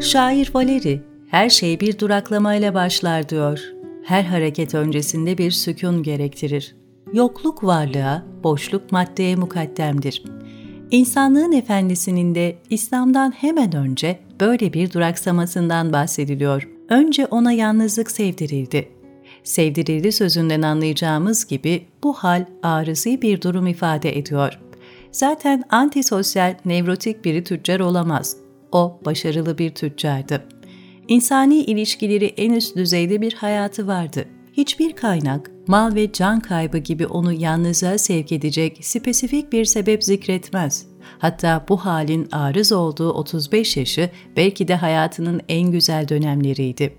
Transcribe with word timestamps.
Şair 0.00 0.50
Valeri, 0.54 1.02
her 1.30 1.50
şey 1.50 1.80
bir 1.80 1.98
duraklamayla 1.98 2.74
başlar 2.74 3.28
diyor. 3.28 3.60
Her 4.04 4.22
hareket 4.22 4.74
öncesinde 4.74 5.38
bir 5.38 5.50
sükun 5.50 6.02
gerektirir. 6.02 6.76
Yokluk 7.12 7.64
varlığa, 7.64 8.22
boşluk 8.44 8.92
maddeye 8.92 9.36
mukaddemdir. 9.36 10.22
İnsanlığın 10.90 11.52
efendisinin 11.52 12.34
de 12.34 12.58
İslam'dan 12.70 13.30
hemen 13.30 13.76
önce 13.76 14.18
böyle 14.40 14.72
bir 14.72 14.92
duraksamasından 14.92 15.92
bahsediliyor. 15.92 16.68
Önce 16.88 17.26
ona 17.26 17.52
yalnızlık 17.52 18.10
sevdirildi. 18.10 18.88
Sevdirildi 19.44 20.12
sözünden 20.12 20.62
anlayacağımız 20.62 21.46
gibi 21.46 21.86
bu 22.04 22.12
hal 22.12 22.44
arızi 22.62 23.22
bir 23.22 23.42
durum 23.42 23.66
ifade 23.66 24.18
ediyor. 24.18 24.60
Zaten 25.12 25.64
antisosyal, 25.70 26.54
nevrotik 26.64 27.24
biri 27.24 27.44
tüccar 27.44 27.80
olamaz. 27.80 28.36
O 28.72 29.00
başarılı 29.04 29.58
bir 29.58 29.70
tüccardı. 29.70 30.44
İnsani 31.08 31.58
ilişkileri 31.58 32.24
en 32.24 32.52
üst 32.52 32.76
düzeyde 32.76 33.20
bir 33.20 33.32
hayatı 33.32 33.86
vardı. 33.86 34.24
Hiçbir 34.52 34.92
kaynak, 34.92 35.50
mal 35.66 35.94
ve 35.94 36.12
can 36.12 36.40
kaybı 36.40 36.78
gibi 36.78 37.06
onu 37.06 37.32
yalnızlığa 37.32 37.98
sevk 37.98 38.32
edecek 38.32 38.78
spesifik 38.82 39.52
bir 39.52 39.64
sebep 39.64 40.04
zikretmez. 40.04 40.86
Hatta 41.18 41.64
bu 41.68 41.76
halin 41.76 42.28
arız 42.32 42.72
olduğu 42.72 43.12
35 43.12 43.76
yaşı 43.76 44.10
belki 44.36 44.68
de 44.68 44.74
hayatının 44.74 45.40
en 45.48 45.70
güzel 45.70 46.08
dönemleriydi. 46.08 46.94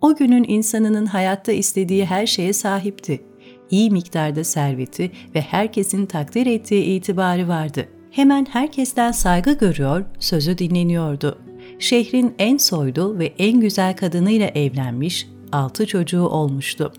O 0.00 0.16
günün 0.16 0.44
insanının 0.48 1.06
hayatta 1.06 1.52
istediği 1.52 2.06
her 2.06 2.26
şeye 2.26 2.52
sahipti. 2.52 3.22
İyi 3.70 3.90
miktarda 3.90 4.44
serveti 4.44 5.10
ve 5.34 5.40
herkesin 5.40 6.06
takdir 6.06 6.46
ettiği 6.46 6.84
itibarı 6.84 7.48
vardı. 7.48 7.88
Hemen 8.16 8.46
herkesten 8.50 9.12
saygı 9.12 9.52
görüyor, 9.52 10.04
sözü 10.18 10.58
dinleniyordu. 10.58 11.38
Şehrin 11.78 12.34
en 12.38 12.56
soylu 12.56 13.18
ve 13.18 13.32
en 13.38 13.60
güzel 13.60 13.96
kadınıyla 13.96 14.46
evlenmiş, 14.46 15.28
altı 15.52 15.86
çocuğu 15.86 16.28
olmuştu. 16.28 16.92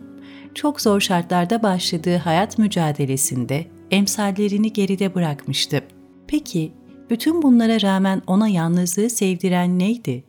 Çok 0.56 0.82
zor 0.82 1.00
şartlarda 1.00 1.64
başladığı 1.64 2.18
hayat 2.18 2.58
mücadelesinde 2.58 3.66
emsallerini 3.92 4.74
geride 4.74 5.16
bırakmıştı. 5.16 5.82
Peki, 6.28 6.72
bütün 7.10 7.42
bunlara 7.42 7.82
rağmen 7.82 8.22
ona 8.28 8.48
yalnızlığı 8.48 9.10
sevdiren 9.10 9.80
neydi? 9.80 10.24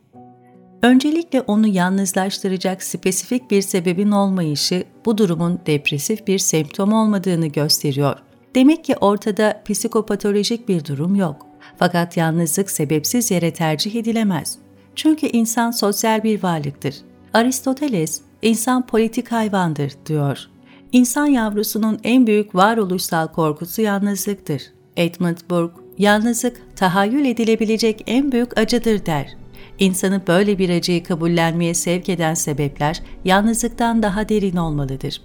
Öncelikle 0.83 1.41
onu 1.41 1.67
yalnızlaştıracak 1.67 2.83
spesifik 2.83 3.51
bir 3.51 3.61
sebebin 3.61 4.11
olmayışı 4.11 4.83
bu 5.05 5.17
durumun 5.17 5.59
depresif 5.65 6.27
bir 6.27 6.39
semptom 6.39 6.93
olmadığını 6.93 7.47
gösteriyor. 7.47 8.28
Demek 8.55 8.83
ki 8.83 8.95
ortada 8.95 9.61
psikopatolojik 9.65 10.67
bir 10.69 10.85
durum 10.85 11.15
yok. 11.15 11.45
Fakat 11.77 12.17
yalnızlık 12.17 12.71
sebepsiz 12.71 13.31
yere 13.31 13.53
tercih 13.53 13.95
edilemez. 13.95 14.57
Çünkü 14.95 15.27
insan 15.27 15.71
sosyal 15.71 16.23
bir 16.23 16.43
varlıktır. 16.43 16.95
Aristoteles, 17.33 18.21
insan 18.41 18.87
politik 18.87 19.31
hayvandır 19.31 19.93
diyor. 20.05 20.49
İnsan 20.91 21.25
yavrusunun 21.25 21.99
en 22.03 22.27
büyük 22.27 22.55
varoluşsal 22.55 23.27
korkusu 23.27 23.81
yalnızlıktır. 23.81 24.61
Edmund 24.97 25.37
Burke, 25.49 25.75
yalnızlık 25.97 26.61
tahayyül 26.75 27.25
edilebilecek 27.25 28.03
en 28.07 28.31
büyük 28.31 28.57
acıdır 28.57 29.05
der. 29.05 29.37
İnsanı 29.79 30.21
böyle 30.27 30.57
bir 30.57 30.69
acıyı 30.69 31.03
kabullenmeye 31.03 31.73
sevk 31.73 32.09
eden 32.09 32.33
sebepler 32.33 33.01
yalnızlıktan 33.25 34.03
daha 34.03 34.29
derin 34.29 34.55
olmalıdır. 34.55 35.21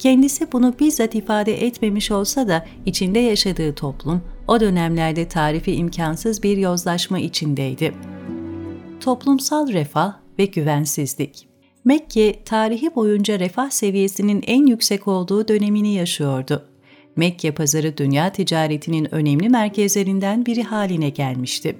Kendisi 0.00 0.52
bunu 0.52 0.74
bizzat 0.80 1.14
ifade 1.14 1.66
etmemiş 1.66 2.10
olsa 2.10 2.48
da 2.48 2.66
içinde 2.86 3.18
yaşadığı 3.18 3.74
toplum 3.74 4.22
o 4.48 4.60
dönemlerde 4.60 5.28
tarifi 5.28 5.72
imkansız 5.72 6.42
bir 6.42 6.56
yozlaşma 6.56 7.18
içindeydi. 7.18 7.94
Toplumsal 9.00 9.72
refah 9.72 10.14
ve 10.38 10.44
güvensizlik 10.44 11.48
Mekke, 11.84 12.44
tarihi 12.44 12.94
boyunca 12.94 13.38
refah 13.38 13.70
seviyesinin 13.70 14.44
en 14.46 14.66
yüksek 14.66 15.08
olduğu 15.08 15.48
dönemini 15.48 15.94
yaşıyordu. 15.94 16.68
Mekke 17.16 17.54
pazarı 17.54 17.96
dünya 17.96 18.32
ticaretinin 18.32 19.14
önemli 19.14 19.48
merkezlerinden 19.48 20.46
biri 20.46 20.62
haline 20.62 21.10
gelmişti. 21.10 21.76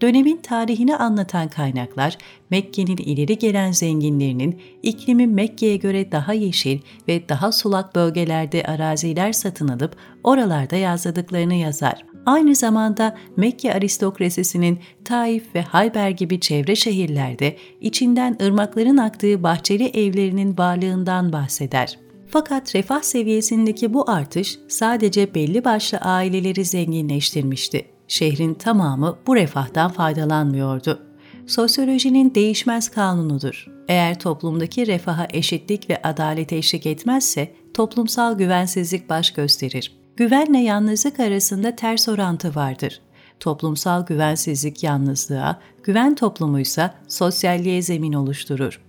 Dönemin 0.00 0.36
tarihini 0.36 0.96
anlatan 0.96 1.48
kaynaklar, 1.48 2.18
Mekke'nin 2.50 2.96
ileri 2.96 3.38
gelen 3.38 3.72
zenginlerinin 3.72 4.60
iklimi 4.82 5.26
Mekke'ye 5.26 5.76
göre 5.76 6.12
daha 6.12 6.32
yeşil 6.32 6.80
ve 7.08 7.28
daha 7.28 7.52
sulak 7.52 7.94
bölgelerde 7.94 8.62
araziler 8.62 9.32
satın 9.32 9.68
alıp 9.68 9.96
oralarda 10.24 10.76
yazladıklarını 10.76 11.54
yazar. 11.54 12.04
Aynı 12.26 12.54
zamanda 12.54 13.16
Mekke 13.36 13.74
aristokrasisinin 13.74 14.78
Taif 15.04 15.54
ve 15.54 15.62
Hayber 15.62 16.10
gibi 16.10 16.40
çevre 16.40 16.76
şehirlerde 16.76 17.56
içinden 17.80 18.36
ırmakların 18.42 18.96
aktığı 18.96 19.42
bahçeli 19.42 19.84
evlerinin 19.84 20.58
varlığından 20.58 21.32
bahseder. 21.32 21.98
Fakat 22.26 22.74
refah 22.74 23.02
seviyesindeki 23.02 23.94
bu 23.94 24.10
artış 24.10 24.58
sadece 24.68 25.34
belli 25.34 25.64
başlı 25.64 25.98
aileleri 25.98 26.64
zenginleştirmişti 26.64 27.97
şehrin 28.08 28.54
tamamı 28.54 29.18
bu 29.26 29.36
refahtan 29.36 29.90
faydalanmıyordu. 29.90 31.02
Sosyolojinin 31.46 32.34
değişmez 32.34 32.88
kanunudur. 32.88 33.66
Eğer 33.88 34.18
toplumdaki 34.18 34.86
refaha 34.86 35.26
eşitlik 35.30 35.90
ve 35.90 36.02
adalet 36.02 36.52
eşlik 36.52 36.86
etmezse 36.86 37.54
toplumsal 37.74 38.38
güvensizlik 38.38 39.08
baş 39.08 39.30
gösterir. 39.30 39.98
Güvenle 40.16 40.58
yalnızlık 40.58 41.20
arasında 41.20 41.76
ters 41.76 42.08
orantı 42.08 42.54
vardır. 42.54 43.00
Toplumsal 43.40 44.06
güvensizlik 44.06 44.82
yalnızlığa, 44.82 45.60
güven 45.82 46.14
toplumuysa 46.14 46.94
sosyalliğe 47.08 47.82
zemin 47.82 48.12
oluşturur. 48.12 48.80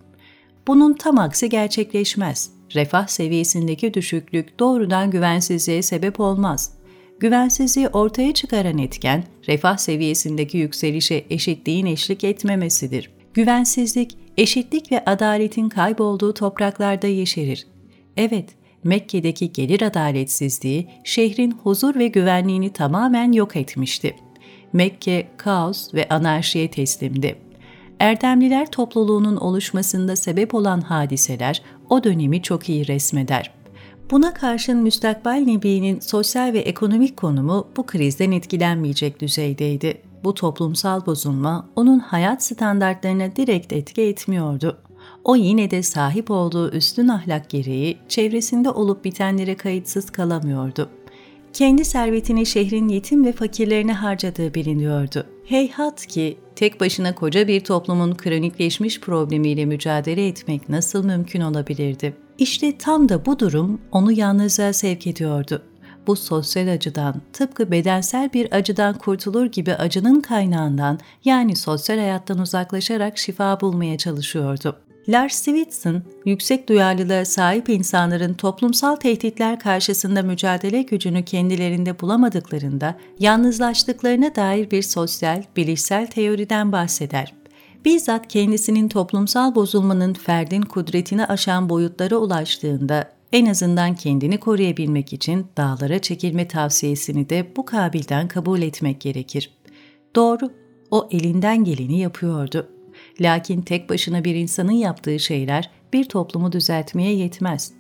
Bunun 0.67 0.93
tam 0.93 1.17
aksi 1.19 1.49
gerçekleşmez. 1.49 2.51
Refah 2.75 3.07
seviyesindeki 3.07 3.93
düşüklük 3.93 4.59
doğrudan 4.59 5.11
güvensizliğe 5.11 5.81
sebep 5.81 6.19
olmaz 6.19 6.78
güvensizliği 7.19 7.87
ortaya 7.87 8.33
çıkaran 8.33 8.77
etken, 8.77 9.23
refah 9.47 9.77
seviyesindeki 9.77 10.57
yükselişe 10.57 11.25
eşitliğin 11.29 11.85
eşlik 11.85 12.23
etmemesidir. 12.23 13.11
Güvensizlik, 13.33 14.17
eşitlik 14.37 14.91
ve 14.91 15.05
adaletin 15.05 15.69
kaybolduğu 15.69 16.33
topraklarda 16.33 17.07
yeşerir. 17.07 17.67
Evet, 18.17 18.49
Mekke'deki 18.83 19.51
gelir 19.51 19.81
adaletsizliği 19.81 20.87
şehrin 21.03 21.51
huzur 21.51 21.95
ve 21.95 22.07
güvenliğini 22.07 22.73
tamamen 22.73 23.31
yok 23.31 23.55
etmişti. 23.55 24.15
Mekke 24.73 25.27
kaos 25.37 25.93
ve 25.93 26.09
anarşiye 26.09 26.71
teslimdi. 26.71 27.35
Erdemliler 27.99 28.71
topluluğunun 28.71 29.35
oluşmasında 29.37 30.15
sebep 30.15 30.53
olan 30.53 30.81
hadiseler 30.81 31.61
o 31.89 32.03
dönemi 32.03 32.41
çok 32.41 32.69
iyi 32.69 32.87
resmeder. 32.87 33.58
Buna 34.11 34.33
karşın 34.33 34.77
müstakbel 34.77 35.43
Nebi'nin 35.47 35.99
sosyal 35.99 36.53
ve 36.53 36.59
ekonomik 36.59 37.17
konumu 37.17 37.67
bu 37.77 37.85
krizden 37.85 38.31
etkilenmeyecek 38.31 39.21
düzeydeydi. 39.21 40.01
Bu 40.23 40.33
toplumsal 40.33 41.05
bozulma 41.05 41.69
onun 41.75 41.99
hayat 41.99 42.43
standartlarına 42.43 43.35
direkt 43.35 43.73
etki 43.73 44.01
etmiyordu. 44.01 44.77
O 45.23 45.35
yine 45.35 45.71
de 45.71 45.83
sahip 45.83 46.31
olduğu 46.31 46.71
üstün 46.71 47.07
ahlak 47.07 47.49
gereği 47.49 47.97
çevresinde 48.07 48.69
olup 48.69 49.05
bitenlere 49.05 49.55
kayıtsız 49.55 50.09
kalamıyordu. 50.09 50.89
Kendi 51.53 51.85
servetini 51.85 52.45
şehrin 52.45 52.87
yetim 52.87 53.25
ve 53.25 53.31
fakirlerine 53.31 53.93
harcadığı 53.93 54.53
biliniyordu. 54.53 55.25
Heyhat 55.45 56.05
ki 56.05 56.37
tek 56.59 56.79
başına 56.79 57.15
koca 57.15 57.47
bir 57.47 57.59
toplumun 57.59 58.15
kronikleşmiş 58.15 58.99
problemiyle 58.99 59.65
mücadele 59.65 60.27
etmek 60.27 60.69
nasıl 60.69 61.05
mümkün 61.05 61.41
olabilirdi? 61.41 62.13
İşte 62.37 62.77
tam 62.77 63.09
da 63.09 63.25
bu 63.25 63.39
durum 63.39 63.81
onu 63.91 64.11
yalnızlığa 64.11 64.73
sevk 64.73 65.07
ediyordu. 65.07 65.61
Bu 66.07 66.15
sosyal 66.15 66.67
acıdan, 66.73 67.21
tıpkı 67.33 67.71
bedensel 67.71 68.33
bir 68.33 68.51
acıdan 68.51 68.97
kurtulur 68.97 69.45
gibi 69.45 69.73
acının 69.73 70.21
kaynağından 70.21 70.99
yani 71.25 71.55
sosyal 71.55 71.97
hayattan 71.97 72.39
uzaklaşarak 72.39 73.17
şifa 73.17 73.61
bulmaya 73.61 73.97
çalışıyordu. 73.97 74.75
Lars 75.09 75.35
Svensson, 75.35 76.03
yüksek 76.25 76.69
duyarlılığa 76.69 77.25
sahip 77.25 77.69
insanların 77.69 78.33
toplumsal 78.33 78.95
tehditler 78.95 79.59
karşısında 79.59 80.23
mücadele 80.23 80.81
gücünü 80.81 81.25
kendilerinde 81.25 81.99
bulamadıklarında 81.99 82.97
yalnızlaştıklarına 83.19 84.35
dair 84.35 84.71
bir 84.71 84.81
sosyal, 84.81 85.43
bilişsel 85.55 86.07
teoriden 86.07 86.71
bahseder 86.71 87.33
bizzat 87.85 88.27
kendisinin 88.27 88.89
toplumsal 88.89 89.55
bozulmanın 89.55 90.13
ferdin 90.13 90.61
kudretini 90.61 91.25
aşan 91.25 91.69
boyutlara 91.69 92.17
ulaştığında 92.17 93.11
en 93.31 93.45
azından 93.45 93.95
kendini 93.95 94.37
koruyabilmek 94.37 95.13
için 95.13 95.47
dağlara 95.57 95.99
çekilme 95.99 96.47
tavsiyesini 96.47 97.29
de 97.29 97.47
bu 97.55 97.65
kabilden 97.65 98.27
kabul 98.27 98.61
etmek 98.61 99.01
gerekir. 99.01 99.53
Doğru, 100.15 100.51
o 100.91 101.09
elinden 101.11 101.63
geleni 101.63 101.99
yapıyordu. 101.99 102.78
Lakin 103.21 103.61
tek 103.61 103.89
başına 103.89 104.23
bir 104.23 104.35
insanın 104.35 104.71
yaptığı 104.71 105.19
şeyler 105.19 105.69
bir 105.93 106.03
toplumu 106.03 106.51
düzeltmeye 106.51 107.13
yetmez. 107.13 107.71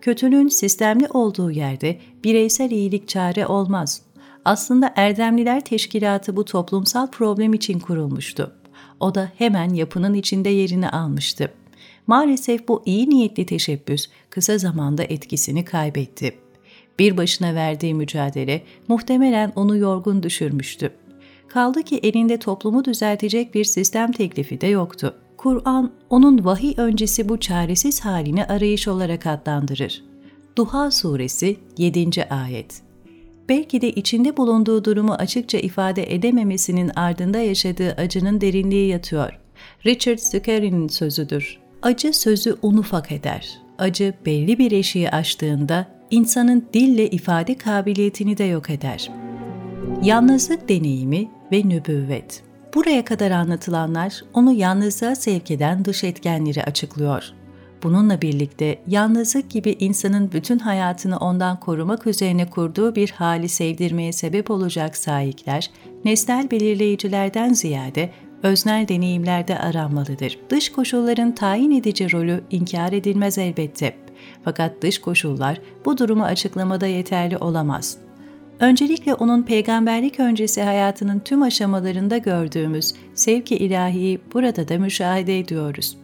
Kötülüğün 0.00 0.48
sistemli 0.48 1.08
olduğu 1.08 1.50
yerde 1.50 1.98
bireysel 2.24 2.70
iyilik 2.70 3.08
çare 3.08 3.46
olmaz. 3.46 4.02
Aslında 4.44 4.92
Erdemliler 4.96 5.64
Teşkilatı 5.64 6.36
bu 6.36 6.44
toplumsal 6.44 7.10
problem 7.10 7.54
için 7.54 7.78
kurulmuştu 7.78 8.52
O 9.00 9.14
da 9.14 9.32
hemen 9.38 9.68
yapının 9.74 10.14
içinde 10.14 10.48
yerini 10.48 10.88
almıştı. 10.88 11.52
Maalesef 12.06 12.68
bu 12.68 12.82
iyi 12.86 13.10
niyetli 13.10 13.46
teşebbüs 13.46 14.08
kısa 14.30 14.58
zamanda 14.58 15.02
etkisini 15.02 15.64
kaybetti. 15.64 16.34
Bir 16.98 17.16
başına 17.16 17.54
verdiği 17.54 17.94
mücadele 17.94 18.62
muhtemelen 18.88 19.52
onu 19.56 19.76
yorgun 19.76 20.22
düşürmüştü. 20.22 20.92
Kaldı 21.52 21.82
ki 21.82 22.00
elinde 22.02 22.38
toplumu 22.38 22.84
düzeltecek 22.84 23.54
bir 23.54 23.64
sistem 23.64 24.12
teklifi 24.12 24.60
de 24.60 24.66
yoktu. 24.66 25.14
Kur'an 25.36 25.92
onun 26.10 26.44
vahiy 26.44 26.74
öncesi 26.76 27.28
bu 27.28 27.40
çaresiz 27.40 28.00
halini 28.00 28.44
arayış 28.44 28.88
olarak 28.88 29.26
adlandırır. 29.26 30.04
Duha 30.56 30.90
Suresi 30.90 31.56
7. 31.78 32.24
Ayet 32.30 32.82
Belki 33.48 33.80
de 33.80 33.90
içinde 33.90 34.36
bulunduğu 34.36 34.84
durumu 34.84 35.12
açıkça 35.12 35.58
ifade 35.58 36.14
edememesinin 36.14 36.90
ardında 36.96 37.38
yaşadığı 37.38 37.92
acının 37.92 38.40
derinliği 38.40 38.88
yatıyor. 38.88 39.38
Richard 39.86 40.18
Zuccari'nin 40.18 40.88
sözüdür. 40.88 41.58
Acı 41.82 42.12
sözü 42.12 42.56
unufak 42.62 43.12
eder. 43.12 43.60
Acı 43.78 44.14
belli 44.26 44.58
bir 44.58 44.72
eşiği 44.72 45.10
aştığında 45.10 45.86
insanın 46.10 46.66
dille 46.74 47.10
ifade 47.10 47.58
kabiliyetini 47.58 48.38
de 48.38 48.44
yok 48.44 48.70
eder. 48.70 49.10
Yalnızlık 50.02 50.68
deneyimi 50.68 51.28
ve 51.52 51.68
nübüvvet 51.68 52.42
Buraya 52.74 53.04
kadar 53.04 53.30
anlatılanlar 53.30 54.22
onu 54.34 54.52
yalnızlığa 54.52 55.14
sevk 55.14 55.50
eden 55.50 55.84
dış 55.84 56.04
etkenleri 56.04 56.64
açıklıyor. 56.64 57.24
Bununla 57.82 58.22
birlikte 58.22 58.78
yalnızlık 58.86 59.50
gibi 59.50 59.76
insanın 59.80 60.32
bütün 60.32 60.58
hayatını 60.58 61.16
ondan 61.18 61.60
korumak 61.60 62.06
üzerine 62.06 62.50
kurduğu 62.50 62.94
bir 62.94 63.10
hali 63.10 63.48
sevdirmeye 63.48 64.12
sebep 64.12 64.50
olacak 64.50 64.96
sahipler, 64.96 65.70
nesnel 66.04 66.50
belirleyicilerden 66.50 67.52
ziyade 67.52 68.10
öznel 68.42 68.88
deneyimlerde 68.88 69.58
aranmalıdır. 69.58 70.38
Dış 70.50 70.72
koşulların 70.72 71.34
tayin 71.34 71.70
edici 71.70 72.12
rolü 72.12 72.44
inkar 72.50 72.92
edilmez 72.92 73.38
elbette. 73.38 73.96
Fakat 74.44 74.82
dış 74.82 75.00
koşullar 75.00 75.60
bu 75.84 75.98
durumu 75.98 76.24
açıklamada 76.24 76.86
yeterli 76.86 77.36
olamaz. 77.36 77.98
Öncelikle 78.60 79.14
onun 79.14 79.42
peygamberlik 79.42 80.20
öncesi 80.20 80.62
hayatının 80.62 81.18
tüm 81.18 81.42
aşamalarında 81.42 82.18
gördüğümüz 82.18 82.94
sevki 83.14 83.56
ilahiyi 83.56 84.20
burada 84.34 84.68
da 84.68 84.78
müşahede 84.78 85.38
ediyoruz. 85.38 85.96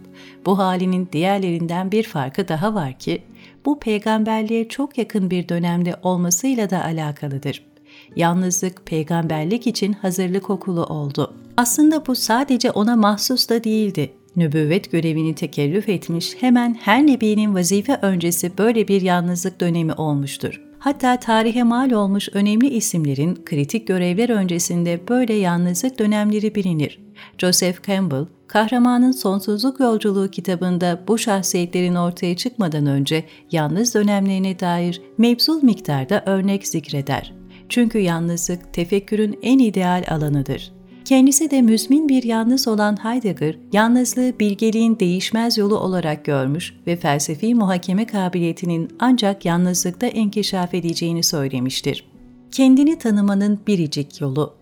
Bu 0.47 0.59
halinin 0.59 1.09
diğerlerinden 1.13 1.93
bir 1.93 2.03
farkı 2.03 2.49
daha 2.49 2.75
var 2.75 2.99
ki, 2.99 3.23
bu 3.65 3.81
peygamberliğe 3.81 4.69
çok 4.69 4.99
yakın 4.99 5.31
bir 5.31 5.49
dönemde 5.49 5.97
olmasıyla 6.03 6.71
da 6.71 6.85
alakalıdır. 6.85 7.65
Yalnızlık 8.17 8.87
peygamberlik 8.87 9.67
için 9.67 9.93
hazırlık 9.93 10.51
okulu 10.51 10.85
oldu. 10.85 11.35
Aslında 11.57 12.07
bu 12.07 12.15
sadece 12.15 12.71
ona 12.71 12.97
mahsus 12.97 13.49
da 13.49 13.65
değildi. 13.65 14.13
Nübüvvet 14.37 14.93
görevini 14.93 15.35
tekellüf 15.35 15.89
etmiş 15.89 16.35
hemen 16.41 16.75
her 16.81 17.07
nebinin 17.07 17.55
vazife 17.55 17.99
öncesi 18.03 18.59
böyle 18.59 18.89
bir 18.89 19.03
yalnızlık 19.03 19.61
dönemi 19.61 19.93
olmuştur. 19.93 20.68
Hatta 20.79 21.17
tarihe 21.17 21.63
mal 21.63 21.91
olmuş 21.91 22.29
önemli 22.33 22.69
isimlerin 22.69 23.45
kritik 23.45 23.87
görevler 23.87 24.29
öncesinde 24.29 25.01
böyle 25.09 25.33
yalnızlık 25.33 25.99
dönemleri 25.99 26.55
bilinir. 26.55 27.01
Joseph 27.39 27.87
Campbell, 27.87 28.27
Kahramanın 28.47 29.13
Sonsuzluk 29.13 29.81
Yolculuğu 29.81 30.29
kitabında 30.31 31.01
bu 31.09 31.19
şahsiyetlerin 31.19 31.95
ortaya 31.95 32.37
çıkmadan 32.37 32.87
önce 32.87 33.25
yalnız 33.53 33.95
dönemlerine 33.95 34.61
dair 34.61 35.03
mevzul 35.19 35.63
miktarda 35.63 36.23
örnek 36.27 36.69
zikreder. 36.69 37.35
Çünkü 37.69 37.99
yalnızlık 37.99 38.73
tefekkürün 38.73 39.39
en 39.43 39.59
ideal 39.59 40.05
alanıdır. 40.09 40.78
Kendisi 41.09 41.51
de 41.51 41.63
müzmin 41.63 42.09
bir 42.09 42.23
yalnız 42.23 42.69
olan 42.69 43.05
Heidegger, 43.05 43.59
yalnızlığı 43.73 44.39
bilgeliğin 44.41 44.99
değişmez 44.99 45.59
yolu 45.59 45.79
olarak 45.79 46.25
görmüş 46.25 46.75
ve 46.87 46.97
felsefi 46.97 47.55
muhakeme 47.55 48.07
kabiliyetinin 48.07 48.89
ancak 48.99 49.45
yalnızlıkta 49.45 50.07
enkişaf 50.07 50.75
edeceğini 50.75 51.23
söylemiştir. 51.23 52.11
Kendini 52.51 52.99
tanımanın 52.99 53.61
biricik 53.67 54.21
yolu 54.21 54.55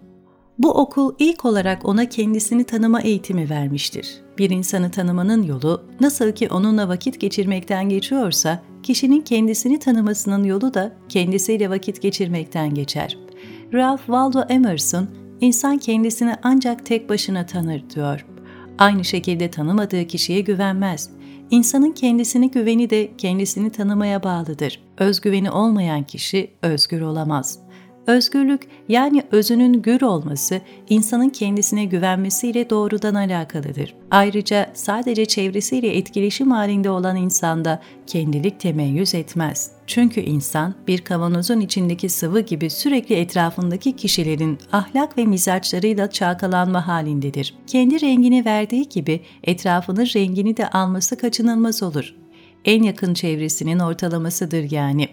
bu 0.58 0.70
okul 0.70 1.14
ilk 1.18 1.44
olarak 1.44 1.88
ona 1.88 2.08
kendisini 2.08 2.64
tanıma 2.64 3.00
eğitimi 3.00 3.50
vermiştir. 3.50 4.20
Bir 4.38 4.50
insanı 4.50 4.90
tanımanın 4.90 5.42
yolu 5.42 5.82
nasıl 6.00 6.32
ki 6.32 6.48
onunla 6.50 6.88
vakit 6.88 7.20
geçirmekten 7.20 7.88
geçiyorsa, 7.88 8.62
kişinin 8.82 9.20
kendisini 9.20 9.78
tanımasının 9.78 10.44
yolu 10.44 10.74
da 10.74 10.92
kendisiyle 11.08 11.70
vakit 11.70 12.02
geçirmekten 12.02 12.74
geçer. 12.74 13.18
Ralph 13.72 14.06
Waldo 14.06 14.42
Emerson, 14.48 15.08
insan 15.40 15.78
kendisini 15.78 16.34
ancak 16.42 16.86
tek 16.86 17.08
başına 17.08 17.46
tanır 17.46 17.82
diyor. 17.94 18.26
Aynı 18.78 19.04
şekilde 19.04 19.50
tanımadığı 19.50 20.06
kişiye 20.06 20.40
güvenmez. 20.40 21.10
İnsanın 21.50 21.92
kendisini 21.92 22.50
güveni 22.50 22.90
de 22.90 23.10
kendisini 23.18 23.70
tanımaya 23.70 24.22
bağlıdır. 24.22 24.80
Özgüveni 24.98 25.50
olmayan 25.50 26.02
kişi 26.02 26.50
özgür 26.62 27.00
olamaz.'' 27.00 27.65
Özgürlük 28.06 28.68
yani 28.88 29.22
özünün 29.30 29.82
gür 29.82 30.02
olması 30.02 30.60
insanın 30.88 31.28
kendisine 31.28 31.84
güvenmesiyle 31.84 32.70
doğrudan 32.70 33.14
alakalıdır. 33.14 33.94
Ayrıca 34.10 34.70
sadece 34.74 35.26
çevresiyle 35.26 35.96
etkileşim 35.96 36.50
halinde 36.50 36.90
olan 36.90 37.16
insanda 37.16 37.82
kendilik 38.06 38.60
temeyyüz 38.60 39.14
etmez. 39.14 39.70
Çünkü 39.86 40.20
insan 40.20 40.74
bir 40.86 40.98
kavanozun 40.98 41.60
içindeki 41.60 42.08
sıvı 42.08 42.40
gibi 42.40 42.70
sürekli 42.70 43.14
etrafındaki 43.14 43.96
kişilerin 43.96 44.58
ahlak 44.72 45.18
ve 45.18 45.24
mizaçlarıyla 45.24 46.10
çalkalanma 46.10 46.88
halindedir. 46.88 47.54
Kendi 47.66 48.00
rengini 48.00 48.44
verdiği 48.44 48.88
gibi 48.88 49.20
etrafının 49.44 50.06
rengini 50.06 50.56
de 50.56 50.70
alması 50.70 51.18
kaçınılmaz 51.18 51.82
olur. 51.82 52.14
En 52.64 52.82
yakın 52.82 53.14
çevresinin 53.14 53.78
ortalamasıdır 53.78 54.70
yani 54.70 55.08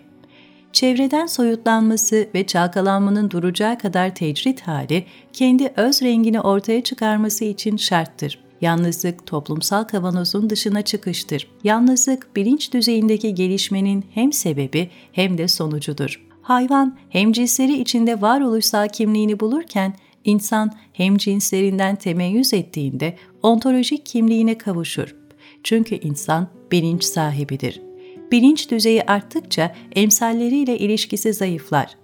çevreden 0.73 1.25
soyutlanması 1.25 2.27
ve 2.35 2.47
çalkalanmanın 2.47 3.31
duracağı 3.31 3.77
kadar 3.77 4.15
tecrit 4.15 4.61
hali 4.61 5.05
kendi 5.33 5.73
öz 5.77 6.01
rengini 6.01 6.41
ortaya 6.41 6.83
çıkarması 6.83 7.45
için 7.45 7.77
şarttır. 7.77 8.43
Yalnızlık 8.61 9.25
toplumsal 9.25 9.83
kavanozun 9.83 10.49
dışına 10.49 10.81
çıkıştır. 10.81 11.47
Yalnızlık 11.63 12.35
bilinç 12.35 12.73
düzeyindeki 12.73 13.35
gelişmenin 13.35 14.05
hem 14.13 14.33
sebebi 14.33 14.89
hem 15.11 15.37
de 15.37 15.47
sonucudur. 15.47 16.25
Hayvan 16.41 16.97
hem 17.09 17.31
cinsleri 17.31 17.81
içinde 17.81 18.21
varoluşsal 18.21 18.87
kimliğini 18.87 19.39
bulurken 19.39 19.95
insan 20.25 20.71
hem 20.93 21.17
cinslerinden 21.17 21.95
temeyyüz 21.95 22.53
ettiğinde 22.53 23.15
ontolojik 23.43 24.05
kimliğine 24.05 24.57
kavuşur. 24.57 25.15
Çünkü 25.63 25.95
insan 25.95 26.47
bilinç 26.71 27.03
sahibidir 27.03 27.92
bilinç 28.33 28.71
düzeyi 28.71 29.03
arttıkça 29.03 29.75
emsalleriyle 29.95 30.77
ilişkisi 30.77 31.33
zayıflar. 31.33 31.95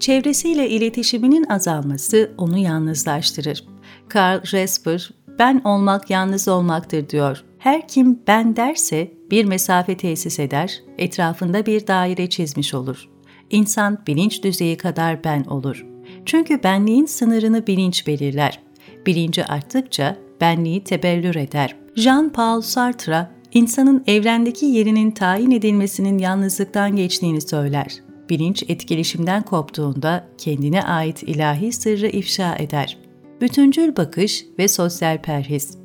Çevresiyle 0.00 0.70
iletişiminin 0.70 1.44
azalması 1.44 2.32
onu 2.38 2.58
yalnızlaştırır. 2.58 3.64
Karl 4.08 4.52
Resper, 4.52 5.10
ben 5.38 5.60
olmak 5.64 6.10
yalnız 6.10 6.48
olmaktır 6.48 7.08
diyor. 7.08 7.44
Her 7.58 7.88
kim 7.88 8.18
ben 8.26 8.56
derse 8.56 9.12
bir 9.30 9.44
mesafe 9.44 9.96
tesis 9.96 10.38
eder, 10.38 10.80
etrafında 10.98 11.66
bir 11.66 11.86
daire 11.86 12.28
çizmiş 12.30 12.74
olur. 12.74 13.08
İnsan 13.50 13.98
bilinç 14.06 14.42
düzeyi 14.42 14.76
kadar 14.76 15.24
ben 15.24 15.44
olur. 15.44 15.86
Çünkü 16.26 16.62
benliğin 16.62 17.06
sınırını 17.06 17.66
bilinç 17.66 18.06
belirler. 18.06 18.60
Bilinci 19.06 19.44
arttıkça 19.44 20.16
benliği 20.40 20.84
tebellür 20.84 21.34
eder. 21.34 21.76
Jean-Paul 21.96 22.62
Sartre 22.62 23.28
insanın 23.54 24.04
evrendeki 24.06 24.66
yerinin 24.66 25.10
tayin 25.10 25.50
edilmesinin 25.50 26.18
yalnızlıktan 26.18 26.96
geçtiğini 26.96 27.40
söyler. 27.40 27.94
Bilinç 28.30 28.64
etkileşimden 28.68 29.42
koptuğunda 29.42 30.28
kendine 30.38 30.82
ait 30.82 31.22
ilahi 31.22 31.72
sırrı 31.72 32.06
ifşa 32.06 32.56
eder. 32.56 32.98
Bütüncül 33.40 33.96
bakış 33.96 34.44
ve 34.58 34.68
sosyal 34.68 35.22
perhiz. 35.22 35.78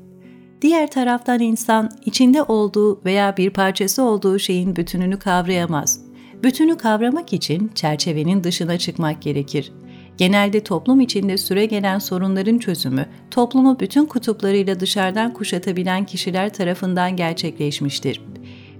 Diğer 0.62 0.92
taraftan 0.92 1.40
insan 1.40 1.90
içinde 2.06 2.44
olduğu 2.44 3.06
veya 3.06 3.38
bir 3.38 3.50
parçası 3.50 4.04
olduğu 4.04 4.40
şeyin 4.40 4.76
bütününü 4.76 5.20
kavrayamaz. 5.20 6.02
Bütünü 6.44 6.78
kavramak 6.78 7.34
için 7.34 7.72
çerçevenin 7.76 8.44
dışına 8.44 8.78
çıkmak 8.78 9.22
gerekir 9.22 9.72
genelde 10.20 10.64
toplum 10.64 11.02
içinde 11.02 11.38
süre 11.38 11.66
gelen 11.66 12.00
sorunların 12.00 12.58
çözümü, 12.58 13.06
toplumu 13.32 13.80
bütün 13.80 14.06
kutuplarıyla 14.06 14.80
dışarıdan 14.80 15.34
kuşatabilen 15.34 16.06
kişiler 16.06 16.54
tarafından 16.54 17.16
gerçekleşmiştir. 17.16 18.22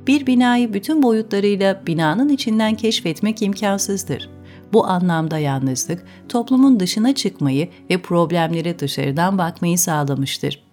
Bir 0.08 0.28
binayı 0.28 0.74
bütün 0.74 1.04
boyutlarıyla 1.04 1.82
binanın 1.88 2.30
içinden 2.30 2.76
keşfetmek 2.76 3.42
imkansızdır. 3.42 4.30
Bu 4.74 4.88
anlamda 4.88 5.38
yalnızlık, 5.38 6.06
toplumun 6.30 6.80
dışına 6.80 7.16
çıkmayı 7.16 7.70
ve 7.90 8.02
problemlere 8.02 8.80
dışarıdan 8.80 9.38
bakmayı 9.38 9.78
sağlamıştır. 9.78 10.64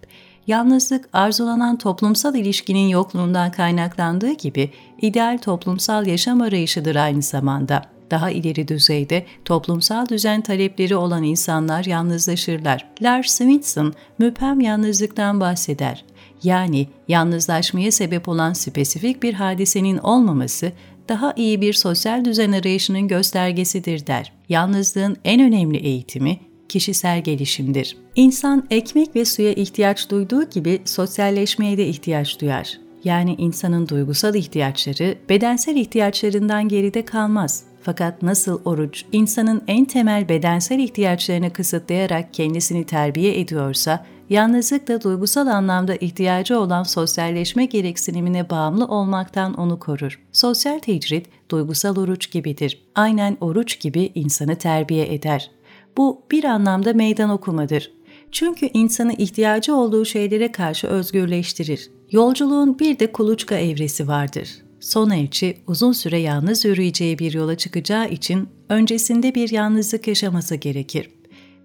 Yalnızlık 0.47 1.09
arzulanan 1.13 1.79
toplumsal 1.79 2.35
ilişkinin 2.35 2.89
yokluğundan 2.89 3.51
kaynaklandığı 3.51 4.33
gibi 4.33 4.71
ideal 5.03 5.39
toplumsal 5.39 6.07
yaşam 6.07 6.41
arayışıdır 6.41 6.97
aynı 6.97 7.23
zamanda 7.23 7.96
daha 8.11 8.31
ileri 8.31 8.69
düzeyde 8.69 9.27
toplumsal 9.45 10.09
düzen 10.09 10.41
talepleri 10.41 10.97
olan 10.97 11.23
insanlar 11.23 11.85
yalnızlaşırlar. 11.85 12.89
Lars 13.03 13.31
Svensson 13.31 13.95
müphem 14.19 14.61
yalnızlıktan 14.61 15.41
bahseder. 15.41 16.05
Yani 16.43 16.87
yalnızlaşmaya 17.09 17.93
sebep 17.93 18.29
olan 18.29 18.53
spesifik 18.53 19.23
bir 19.23 19.35
hadisenin 19.35 19.99
olmaması 19.99 20.73
daha 21.09 21.33
iyi 21.37 21.61
bir 21.61 21.73
sosyal 21.73 22.25
düzen 22.25 22.53
arayışının 22.53 23.09
göstergesidir 23.09 24.07
der. 24.07 24.33
Yalnızlığın 24.49 25.17
en 25.25 25.41
önemli 25.41 25.77
eğitimi 25.77 26.39
kişisel 26.69 27.25
gelişimdir. 27.25 27.97
İnsan 28.15 28.67
ekmek 28.71 29.17
ve 29.17 29.25
suya 29.25 29.53
ihtiyaç 29.53 30.11
duyduğu 30.11 30.51
gibi 30.51 30.83
sosyalleşmeye 30.85 31.79
de 31.79 31.87
ihtiyaç 31.87 32.41
duyar. 32.41 32.86
Yani 33.07 33.35
insanın 33.39 33.89
duygusal 33.89 34.35
ihtiyaçları 34.35 35.19
bedensel 35.29 35.77
ihtiyaçlarından 35.77 36.69
geride 36.69 37.05
kalmaz. 37.05 37.65
Fakat 37.83 38.23
nasıl 38.23 38.61
oruç 38.65 39.05
insanın 39.13 39.63
en 39.67 39.85
temel 39.85 40.29
bedensel 40.29 40.79
ihtiyaçlarını 40.79 41.53
kısıtlayarak 41.53 42.35
kendisini 42.35 42.85
terbiye 42.85 43.41
ediyorsa, 43.41 44.07
yalnızlık 44.31 44.89
da 44.89 45.03
duygusal 45.03 45.47
anlamda 45.47 45.95
ihtiyacı 45.97 46.59
olan 46.59 46.83
sosyalleşme 46.83 47.65
gereksinimine 47.65 48.51
bağımlı 48.51 48.87
olmaktan 48.87 49.55
onu 49.55 49.79
korur. 49.79 50.21
Sosyal 50.33 50.79
tecrit, 50.79 51.27
duygusal 51.51 51.97
oruç 51.97 52.31
gibidir. 52.31 52.83
Aynen 52.95 53.37
oruç 53.41 53.81
gibi 53.81 54.13
insanı 54.15 54.57
terbiye 54.57 55.15
eder. 55.15 55.51
Bu 55.97 56.23
bir 56.31 56.45
anlamda 56.45 56.93
meydan 56.93 57.31
okumadır. 57.31 57.96
Çünkü 58.37 58.71
insanı 58.75 59.13
ihtiyacı 59.13 59.75
olduğu 59.75 60.05
şeylere 60.05 60.53
karşı 60.53 60.87
özgürleştirir. 60.87 61.91
Yolculuğun 62.11 62.79
bir 62.79 62.99
de 62.99 63.13
kuluçka 63.13 63.59
evresi 63.59 64.09
vardır. 64.09 64.49
Son 64.81 65.11
elçi 65.11 65.59
uzun 65.67 65.93
süre 65.93 66.19
yalnız 66.19 66.65
yürüyeceği 66.65 67.19
bir 67.19 67.33
yola 67.33 67.57
çıkacağı 67.57 68.09
için 68.09 68.49
öncesinde 68.69 69.35
bir 69.35 69.51
yalnızlık 69.51 70.09
yaşaması 70.09 70.55
gerekir. 70.55 71.11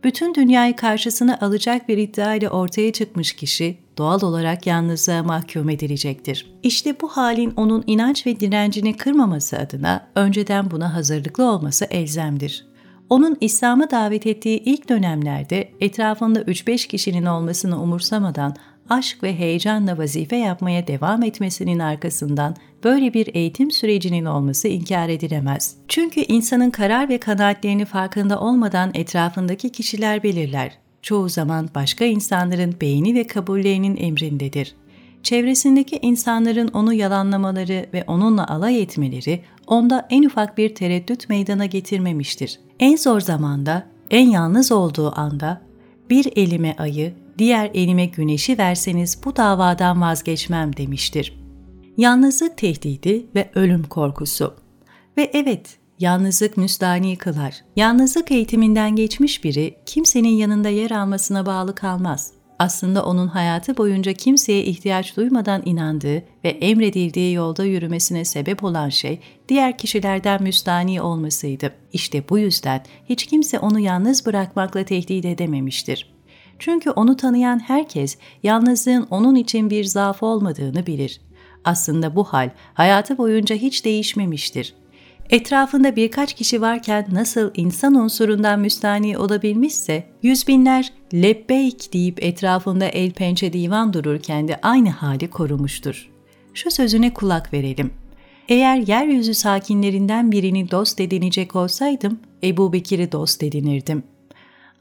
Bütün 0.03 0.35
dünyayı 0.35 0.75
karşısına 0.75 1.37
alacak 1.41 1.89
bir 1.89 1.97
iddia 1.97 2.35
ile 2.35 2.49
ortaya 2.49 2.91
çıkmış 2.91 3.33
kişi 3.33 3.77
doğal 3.97 4.21
olarak 4.21 4.67
yalnızlığa 4.67 5.23
mahkum 5.23 5.69
edilecektir. 5.69 6.53
İşte 6.63 7.01
bu 7.01 7.07
halin 7.07 7.53
onun 7.55 7.83
inanç 7.87 8.27
ve 8.27 8.39
direncini 8.39 8.97
kırmaması 8.97 9.57
adına 9.57 10.07
önceden 10.15 10.71
buna 10.71 10.93
hazırlıklı 10.93 11.51
olması 11.51 11.85
elzemdir. 11.85 12.70
Onun 13.11 13.37
İslam'a 13.41 13.91
davet 13.91 14.27
ettiği 14.27 14.59
ilk 14.59 14.89
dönemlerde 14.89 15.69
etrafında 15.79 16.41
3-5 16.41 16.87
kişinin 16.87 17.25
olmasını 17.25 17.81
umursamadan 17.81 18.55
aşk 18.89 19.23
ve 19.23 19.39
heyecanla 19.39 19.97
vazife 19.97 20.35
yapmaya 20.35 20.87
devam 20.87 21.23
etmesinin 21.23 21.79
arkasından 21.79 22.55
böyle 22.83 23.13
bir 23.13 23.35
eğitim 23.35 23.71
sürecinin 23.71 24.25
olması 24.25 24.67
inkar 24.67 25.09
edilemez. 25.09 25.75
Çünkü 25.87 26.21
insanın 26.21 26.69
karar 26.69 27.09
ve 27.09 27.17
kanaatlerini 27.17 27.85
farkında 27.85 28.39
olmadan 28.39 28.91
etrafındaki 28.93 29.69
kişiler 29.69 30.23
belirler. 30.23 30.77
Çoğu 31.01 31.29
zaman 31.29 31.69
başka 31.75 32.05
insanların 32.05 32.75
beğeni 32.81 33.15
ve 33.15 33.27
kabullerinin 33.27 33.97
emrindedir. 33.97 34.75
Çevresindeki 35.23 35.99
insanların 36.01 36.67
onu 36.67 36.93
yalanlamaları 36.93 37.85
ve 37.93 38.03
onunla 38.07 38.47
alay 38.47 38.81
etmeleri 38.81 39.43
onda 39.67 40.07
en 40.09 40.23
ufak 40.23 40.57
bir 40.57 40.75
tereddüt 40.75 41.29
meydana 41.29 41.65
getirmemiştir. 41.65 42.59
En 42.79 42.95
zor 42.95 43.19
zamanda, 43.19 43.87
en 44.09 44.29
yalnız 44.29 44.71
olduğu 44.71 45.19
anda 45.19 45.61
bir 46.09 46.27
elime 46.35 46.75
ayı, 46.77 47.13
diğer 47.37 47.71
elime 47.73 48.05
güneşi 48.05 48.57
verseniz 48.57 49.19
bu 49.25 49.35
davadan 49.35 50.01
vazgeçmem 50.01 50.77
demiştir. 50.77 51.41
Yalnızlık 51.97 52.57
tehdidi 52.57 53.25
ve 53.35 53.49
ölüm 53.55 53.83
korkusu. 53.83 54.53
Ve 55.17 55.31
evet, 55.33 55.77
yalnızlık 55.99 56.57
müstani 56.57 57.17
kılar. 57.17 57.55
Yalnızlık 57.75 58.31
eğitiminden 58.31 58.95
geçmiş 58.95 59.43
biri 59.43 59.75
kimsenin 59.85 60.29
yanında 60.29 60.69
yer 60.69 60.91
almasına 60.91 61.45
bağlı 61.45 61.75
kalmaz. 61.75 62.33
Aslında 62.61 63.05
onun 63.05 63.27
hayatı 63.27 63.77
boyunca 63.77 64.13
kimseye 64.13 64.63
ihtiyaç 64.63 65.17
duymadan 65.17 65.61
inandığı 65.65 66.23
ve 66.43 66.49
emredildiği 66.49 67.33
yolda 67.33 67.65
yürümesine 67.65 68.25
sebep 68.25 68.63
olan 68.63 68.89
şey 68.89 69.19
diğer 69.49 69.77
kişilerden 69.77 70.43
müstani 70.43 71.01
olmasıydı. 71.01 71.73
İşte 71.93 72.29
bu 72.29 72.39
yüzden 72.39 72.83
hiç 73.09 73.25
kimse 73.25 73.59
onu 73.59 73.79
yalnız 73.79 74.25
bırakmakla 74.25 74.83
tehdit 74.83 75.25
edememiştir. 75.25 76.13
Çünkü 76.59 76.89
onu 76.89 77.17
tanıyan 77.17 77.59
herkes 77.59 78.17
yalnızlığın 78.43 79.07
onun 79.09 79.35
için 79.35 79.69
bir 79.69 79.83
zaaf 79.83 80.23
olmadığını 80.23 80.87
bilir. 80.87 81.21
Aslında 81.65 82.15
bu 82.15 82.23
hal 82.23 82.49
hayatı 82.73 83.17
boyunca 83.17 83.55
hiç 83.55 83.85
değişmemiştir. 83.85 84.73
Etrafında 85.29 85.95
birkaç 85.95 86.33
kişi 86.33 86.61
varken 86.61 87.07
nasıl 87.11 87.51
insan 87.55 87.95
unsurundan 87.95 88.59
müstani 88.59 89.17
olabilmişse, 89.17 90.03
yüz 90.23 90.47
binler 90.47 90.93
lebbeyk 91.13 91.93
deyip 91.93 92.23
etrafında 92.23 92.85
el 92.85 93.11
pençe 93.11 93.53
divan 93.53 93.93
dururken 93.93 94.47
de 94.47 94.59
aynı 94.61 94.89
hali 94.89 95.29
korumuştur. 95.29 96.09
Şu 96.53 96.71
sözüne 96.71 97.13
kulak 97.13 97.53
verelim. 97.53 97.93
Eğer 98.49 98.87
yeryüzü 98.87 99.33
sakinlerinden 99.33 100.31
birini 100.31 100.71
dost 100.71 100.99
edinecek 100.99 101.55
olsaydım, 101.55 102.19
Ebu 102.43 102.73
Bekir'i 102.73 103.11
dost 103.11 103.43
edinirdim 103.43 104.03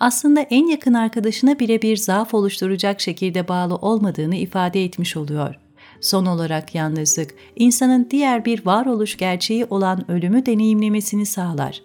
aslında 0.00 0.40
en 0.40 0.66
yakın 0.66 0.94
arkadaşına 0.94 1.58
bile 1.58 1.82
bir 1.82 1.96
zaaf 1.96 2.34
oluşturacak 2.34 3.00
şekilde 3.00 3.48
bağlı 3.48 3.76
olmadığını 3.76 4.36
ifade 4.36 4.84
etmiş 4.84 5.16
oluyor. 5.16 5.54
Son 6.00 6.26
olarak 6.26 6.74
yalnızlık, 6.74 7.34
insanın 7.56 8.08
diğer 8.10 8.44
bir 8.44 8.66
varoluş 8.66 9.16
gerçeği 9.16 9.64
olan 9.64 10.10
ölümü 10.10 10.46
deneyimlemesini 10.46 11.26
sağlar. 11.26 11.82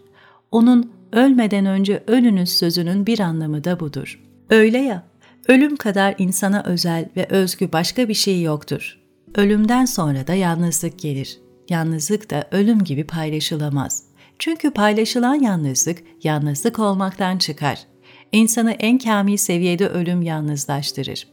Onun 0.51 0.91
ölmeden 1.11 1.65
önce 1.65 2.03
ölünüz 2.07 2.49
sözünün 2.49 3.05
bir 3.05 3.19
anlamı 3.19 3.63
da 3.63 3.79
budur. 3.79 4.23
Öyle 4.49 4.77
ya, 4.77 5.03
ölüm 5.47 5.75
kadar 5.75 6.15
insana 6.17 6.63
özel 6.63 7.09
ve 7.17 7.25
özgü 7.29 7.71
başka 7.71 8.09
bir 8.09 8.13
şey 8.13 8.41
yoktur. 8.41 8.99
Ölümden 9.35 9.85
sonra 9.85 10.27
da 10.27 10.33
yalnızlık 10.33 10.99
gelir. 10.99 11.39
Yalnızlık 11.69 12.31
da 12.31 12.47
ölüm 12.51 12.83
gibi 12.83 13.03
paylaşılamaz. 13.03 14.03
Çünkü 14.39 14.71
paylaşılan 14.71 15.35
yalnızlık, 15.35 16.03
yalnızlık 16.23 16.79
olmaktan 16.79 17.37
çıkar 17.37 17.85
insanı 18.31 18.71
en 18.71 18.97
kamil 18.97 19.37
seviyede 19.37 19.87
ölüm 19.87 20.21
yalnızlaştırır. 20.21 21.27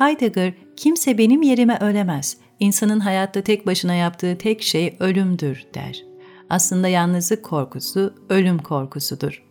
Heidegger, 0.00 0.52
kimse 0.76 1.18
benim 1.18 1.42
yerime 1.42 1.78
ölemez, 1.80 2.36
insanın 2.60 3.00
hayatta 3.00 3.40
tek 3.40 3.66
başına 3.66 3.94
yaptığı 3.94 4.38
tek 4.38 4.62
şey 4.62 4.96
ölümdür 5.00 5.66
der. 5.74 6.04
Aslında 6.50 6.88
yalnızlık 6.88 7.42
korkusu 7.42 8.14
ölüm 8.28 8.58
korkusudur. 8.58 9.42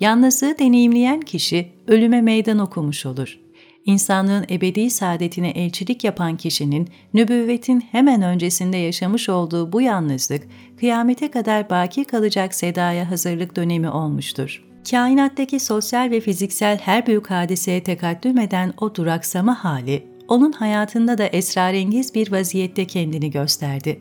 Yalnızlığı 0.00 0.58
deneyimleyen 0.58 1.20
kişi 1.20 1.72
ölüme 1.86 2.22
meydan 2.22 2.58
okumuş 2.58 3.06
olur. 3.06 3.38
İnsanlığın 3.84 4.46
ebedi 4.50 4.90
saadetine 4.90 5.50
elçilik 5.50 6.04
yapan 6.04 6.36
kişinin 6.36 6.88
nübüvvetin 7.14 7.80
hemen 7.80 8.22
öncesinde 8.22 8.76
yaşamış 8.76 9.28
olduğu 9.28 9.72
bu 9.72 9.80
yalnızlık, 9.80 10.42
kıyamete 10.80 11.30
kadar 11.30 11.70
baki 11.70 12.04
kalacak 12.04 12.54
sedaya 12.54 13.10
hazırlık 13.10 13.56
dönemi 13.56 13.90
olmuştur. 13.90 14.65
Kainattaki 14.90 15.60
sosyal 15.60 16.10
ve 16.10 16.20
fiziksel 16.20 16.78
her 16.78 17.06
büyük 17.06 17.30
hadiseye 17.30 17.82
tekaddüm 17.82 18.38
eden 18.38 18.74
o 18.80 18.94
duraksama 18.94 19.64
hali, 19.64 20.06
onun 20.28 20.52
hayatında 20.52 21.18
da 21.18 21.26
esrarengiz 21.26 22.14
bir 22.14 22.32
vaziyette 22.32 22.86
kendini 22.86 23.30
gösterdi. 23.30 24.00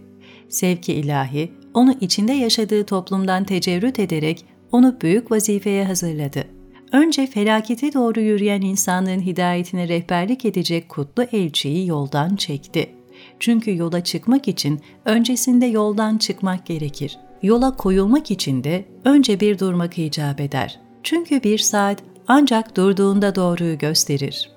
Sevki 0.50 0.94
ilahi, 0.94 1.52
onu 1.74 1.94
içinde 2.02 2.34
yaşadığı 2.34 2.86
toplumdan 2.86 3.44
tecerrüt 3.44 4.00
ederek 4.00 4.46
onu 4.72 5.02
büyük 5.02 5.32
vazifeye 5.32 5.86
hazırladı. 5.86 6.48
Önce 6.92 7.28
felakete 7.28 7.94
doğru 7.94 8.20
yürüyen 8.20 8.62
insanlığın 8.62 9.22
hidayetine 9.22 9.88
rehberlik 9.88 10.46
edecek 10.46 10.90
kutlu 10.90 11.24
elçiyi 11.24 11.88
yoldan 11.88 12.36
çekti. 12.36 12.90
Çünkü 13.40 13.78
yola 13.78 14.04
çıkmak 14.04 14.48
için 14.48 14.80
öncesinde 15.06 15.66
yoldan 15.66 16.18
çıkmak 16.18 16.66
gerekir 16.66 17.18
yola 17.46 17.76
koyulmak 17.78 18.32
için 18.32 18.64
de 18.64 18.86
önce 19.06 19.40
bir 19.40 19.60
durmak 19.60 19.98
icap 19.98 20.42
eder. 20.42 20.80
Çünkü 21.04 21.44
bir 21.44 21.58
saat 21.58 22.04
ancak 22.28 22.78
durduğunda 22.78 23.36
doğruyu 23.36 23.78
gösterir. 23.78 24.55